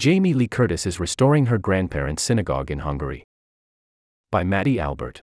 [0.00, 3.26] Jamie Lee Curtis is restoring her grandparents' synagogue in Hungary.
[4.30, 5.20] By Maddie Albert.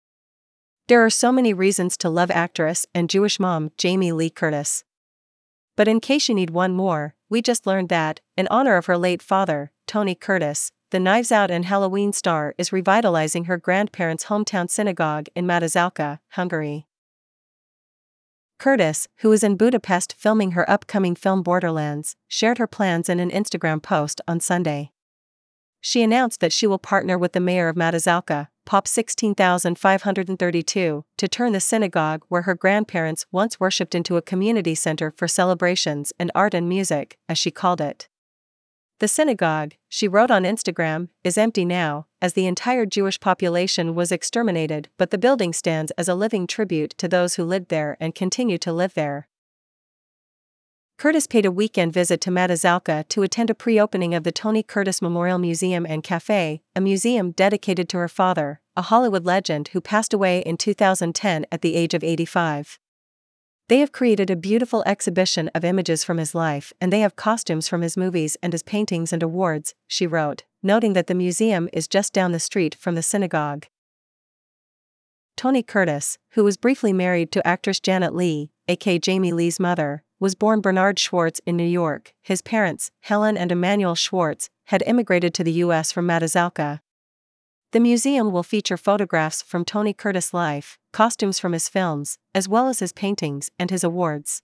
[0.90, 4.84] There are so many reasons to love actress and Jewish mom Jamie Lee Curtis.
[5.78, 8.98] But in case you need one more, we just learned that, in honor of her
[8.98, 14.70] late father, Tony Curtis, the Knives Out and Halloween star is revitalizing her grandparents' hometown
[14.70, 16.86] synagogue in Mátészalka, Hungary.
[18.58, 23.32] Curtis, who is in Budapest filming her upcoming film Borderlands, shared her plans in an
[23.32, 24.92] Instagram post on Sunday.
[25.82, 31.52] She announced that she will partner with the mayor of Mátészalka, Pop 16532, to turn
[31.52, 36.56] the synagogue where her grandparents once worshipped into a community center for celebrations and art
[36.56, 38.10] and music, as she called it.
[39.00, 44.10] The synagogue, she wrote on Instagram, is empty now, as the entire Jewish population was
[44.10, 48.16] exterminated, but the building stands as a living tribute to those who lived there and
[48.16, 49.28] continue to live there.
[50.98, 54.64] Curtis paid a weekend visit to Mátészalka to attend a pre opening of the Tony
[54.64, 59.82] Curtis Memorial Museum and Cafe, a museum dedicated to her father, a Hollywood legend who
[59.82, 62.80] passed away in 2010 at the age of 85.
[63.68, 67.68] They have created a beautiful exhibition of images from his life and they have costumes
[67.68, 71.88] from his movies and his paintings and awards, she wrote, noting that the museum is
[71.88, 73.66] just down the street from the synagogue.
[75.36, 80.36] Tony Curtis, who was briefly married to actress Janet Leigh, aka Jamie Lee's mother, was
[80.36, 82.14] born Bernard Schwartz in New York.
[82.22, 85.92] His parents, Helen and Emanuel Schwartz, had immigrated to the U.S.
[85.92, 86.80] from Mátészalka,
[87.76, 92.70] the museum will feature photographs from Tony Curtis' life, costumes from his films, as well
[92.70, 94.42] as his paintings and his awards.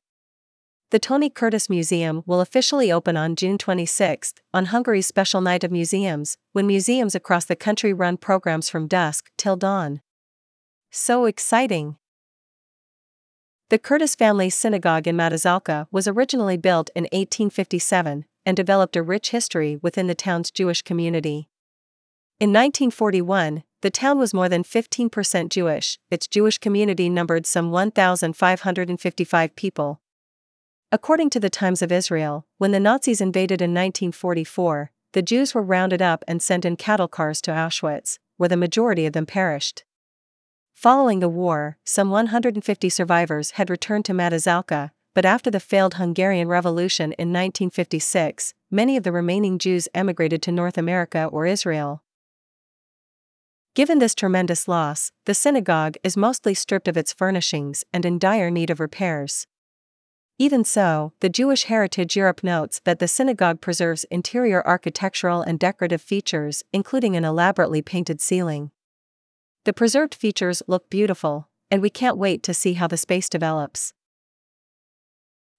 [0.89, 5.71] The Tony Curtis Museum will officially open on June 26 on Hungary's special night of
[5.71, 10.01] museums, when museums across the country run programs from dusk till dawn.
[10.91, 11.95] So exciting!
[13.69, 19.31] The Curtis family synagogue in Mátészalka was originally built in 1857 and developed a rich
[19.31, 21.47] history within the town's Jewish community.
[22.41, 29.55] In 1941, the town was more than 15% Jewish, its Jewish community numbered some 1,555
[29.55, 30.01] people.
[30.91, 35.61] According to the Times of Israel, when the Nazis invaded in 1944, the Jews were
[35.61, 39.83] rounded up and sent in cattle cars to Auschwitz, where the majority of them perished.
[40.73, 46.47] Following the war, some 150 survivors had returned to Mátészalka, but after the failed Hungarian
[46.47, 52.01] Revolution in 1956, many of the remaining Jews emigrated to North America or Israel.
[53.73, 58.51] Given this tremendous loss, the synagogue is mostly stripped of its furnishings and in dire
[58.51, 59.47] need of repairs.
[60.37, 66.01] Even so, the Jewish Heritage Europe notes that the synagogue preserves interior architectural and decorative
[66.01, 68.71] features, including an elaborately painted ceiling.
[69.63, 73.93] The preserved features look beautiful, and we can't wait to see how the space develops.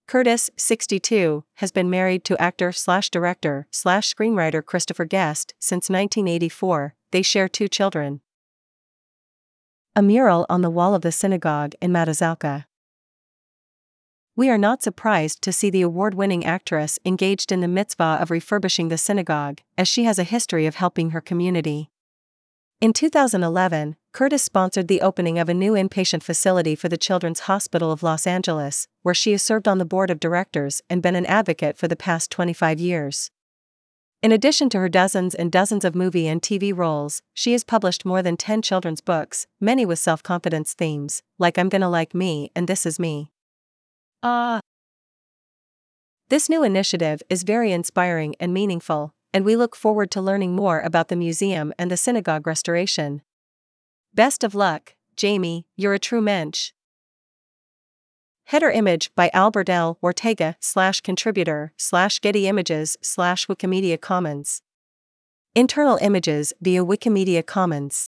[0.06, 6.94] Curtis, 62, has been married to actor slash director slash screenwriter Christopher Guest since 1984,
[7.12, 8.20] they share two children.
[9.94, 12.64] A mural on the wall of the synagogue in Mátészalka.
[14.34, 18.30] We are not surprised to see the award winning actress engaged in the mitzvah of
[18.30, 21.90] refurbishing the synagogue, as she has a history of helping her community.
[22.80, 27.92] In 2011, Curtis sponsored the opening of a new inpatient facility for the Children's Hospital
[27.92, 31.26] of Los Angeles, where she has served on the board of directors and been an
[31.26, 33.30] advocate for the past 25 years.
[34.22, 38.04] In addition to her dozens and dozens of movie and TV roles, she has published
[38.04, 42.52] more than 10 children's books, many with self confidence themes, like I'm Gonna Like Me
[42.54, 43.32] and This Is Me.
[44.22, 44.58] Ah!
[44.58, 44.60] Uh,
[46.28, 50.80] this new initiative is very inspiring and meaningful, and we look forward to learning more
[50.80, 53.22] about the museum and the synagogue restoration.
[54.14, 56.70] Best of luck, Jamie, you're a true mensch.
[58.52, 59.96] Header image by Albert L.
[60.02, 64.60] Ortega slash contributor slash Getty Images slash Wikimedia Commons.
[65.54, 68.10] Internal images via Wikimedia Commons.